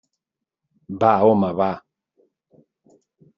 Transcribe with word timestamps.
Va, 1.03 1.11
home, 1.27 1.51
va. 1.61 1.69